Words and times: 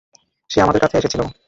সে 0.49 0.57
আমাদের 0.61 0.81
কাছে 0.81 0.95
এসেছিল। 0.97 1.21